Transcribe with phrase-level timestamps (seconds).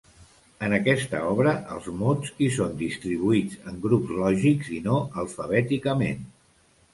[0.67, 6.27] En aquesta obra els mots hi són distribuïts en grups lògics i no alfabèticament.